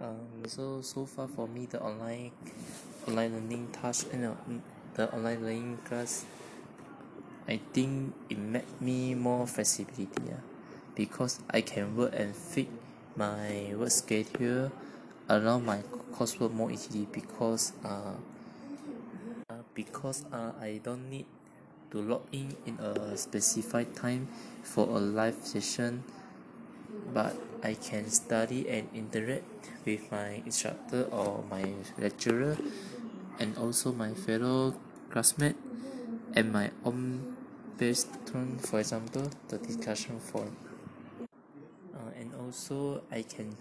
[0.00, 2.30] um so so far for me the online
[3.08, 4.36] online learning task eh no
[4.94, 6.24] the online learning class
[7.48, 10.42] I think it make me more flexibility ah
[10.92, 12.68] because I can work and fit
[13.16, 14.68] my work schedule
[15.32, 15.80] around my
[16.12, 18.20] coursework more easily because uh
[19.72, 21.24] because uh I don't need
[21.88, 24.28] to log in in a specified time
[24.60, 26.04] for a live session
[27.12, 29.44] but I can study and interact
[29.84, 31.64] with my instructor or my
[31.98, 32.56] lecturer
[33.38, 34.74] and also my fellow
[35.10, 35.56] classmate
[36.34, 37.36] and my own
[37.78, 40.56] best turn for example the discussion forum
[41.92, 43.56] uh and also I can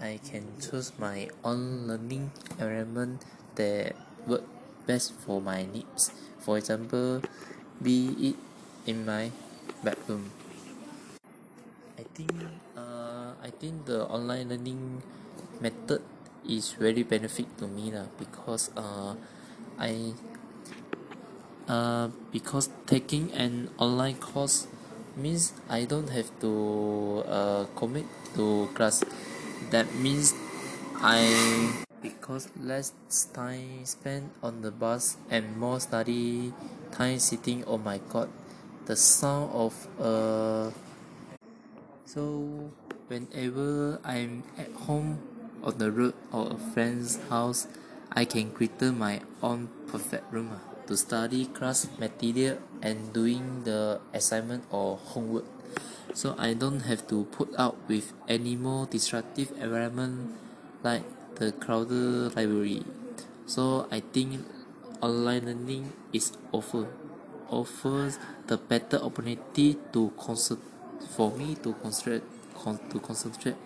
[0.00, 3.24] I can choose my own learning environment
[3.56, 3.96] that
[4.26, 4.46] work
[4.86, 6.12] best for my needs.
[6.38, 7.22] For example
[7.82, 8.36] be it
[8.86, 9.30] in my
[9.82, 10.30] bedroom
[12.18, 12.34] think
[12.74, 15.06] uh I think the online learning
[15.62, 16.02] method
[16.42, 19.14] is very benefit to me lah because uh
[19.78, 20.18] I
[21.70, 24.66] uh because taking an online course
[25.14, 29.06] means I don't have to uh commit to class.
[29.70, 30.34] That means
[30.98, 31.22] I
[32.02, 32.94] because less
[33.30, 36.50] time spent on the bus and more study
[36.90, 38.30] time sitting on my god
[38.86, 40.70] the sound of uh
[42.08, 42.72] so
[43.12, 45.20] whenever I'm at home
[45.60, 47.68] on the road or a friend's house
[48.08, 54.00] I can create my own perfect room ah to study class material and doing the
[54.16, 55.44] assignment or homework.
[56.16, 60.32] So I don't have to put up with any more disruptive environment
[60.80, 61.04] like
[61.36, 62.88] the crowded library.
[63.44, 64.48] So I think
[65.04, 66.88] online learning is offer
[67.52, 68.16] offers
[68.48, 70.64] the better opportunity to concert
[71.16, 72.22] for me to concentrate
[72.90, 73.56] to concentrate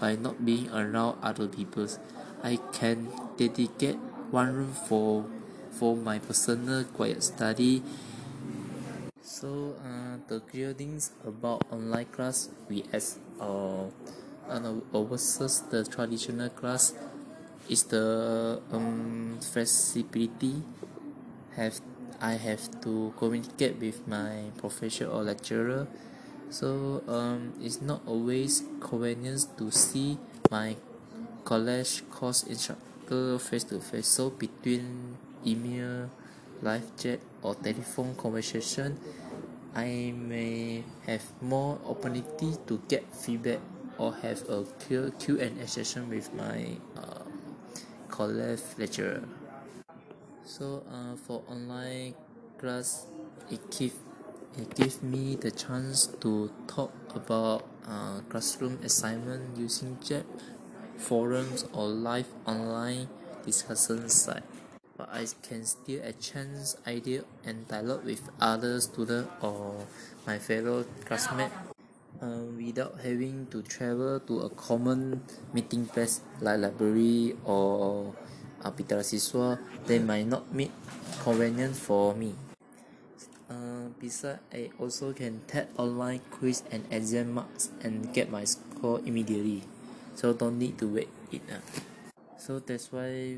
[0.00, 1.98] by not being around other peoples.
[2.42, 3.96] I can dedicate
[4.30, 5.24] one room for
[5.70, 7.82] for my personal quiet study.
[9.22, 13.90] So uh the clear things about online class we as uh
[14.94, 16.94] versus the traditional class
[17.68, 20.62] is the um flexibility
[21.56, 21.80] have
[22.20, 25.86] I have to communicate with my professor or lecturer
[26.50, 30.18] so um it's not always convenient to see
[30.50, 30.76] my
[31.44, 34.06] college course instructor face to face.
[34.06, 35.16] So between
[35.46, 36.10] email
[36.60, 38.98] live chat or telephone conversation
[39.74, 43.60] I may have more opportunity to get feedback
[43.98, 47.24] or have a Q&A session with my uh
[48.08, 49.22] college lecturer.
[50.44, 52.14] So uh for online
[52.56, 53.06] class
[53.50, 53.94] it give
[54.56, 60.24] it give me the chance to talk about uh classroom assignment using chat
[60.96, 63.08] forums or live online
[63.44, 64.42] discussion site.
[64.96, 69.86] But I can still exchange idea and dialogue with other student or
[70.26, 71.54] my fellow classmate
[72.20, 75.22] uh without having to travel to a common
[75.54, 78.14] meeting place like library or
[78.74, 79.58] pitara siswa.
[79.86, 80.74] They might not meet
[81.22, 82.47] convenient for me
[83.48, 89.00] uh beside I also can take online quiz and exam marks and get my score
[89.04, 89.64] immediately.
[90.14, 91.62] So don't need to wait it ah
[92.38, 93.36] so that's why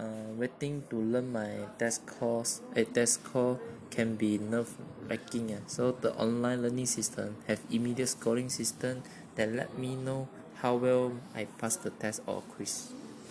[0.00, 4.70] uh waiting to learn my test course a test score can be nerve
[5.10, 5.62] wracking ah.
[5.66, 9.02] So the online learning system have immediate scoring system
[9.34, 10.30] that let me know
[10.62, 12.90] how well I pass the test or quiz